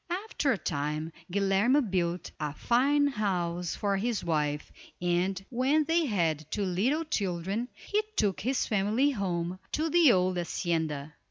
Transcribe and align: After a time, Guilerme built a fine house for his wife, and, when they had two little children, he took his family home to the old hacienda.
After 0.25 0.51
a 0.51 0.57
time, 0.57 1.11
Guilerme 1.31 1.79
built 1.91 2.31
a 2.39 2.55
fine 2.55 3.05
house 3.05 3.75
for 3.75 3.97
his 3.97 4.23
wife, 4.23 4.71
and, 4.99 5.45
when 5.51 5.83
they 5.83 6.07
had 6.07 6.49
two 6.49 6.63
little 6.65 7.03
children, 7.05 7.67
he 7.75 8.01
took 8.15 8.39
his 8.41 8.65
family 8.65 9.11
home 9.11 9.59
to 9.73 9.91
the 9.91 10.11
old 10.11 10.37
hacienda. 10.37 11.13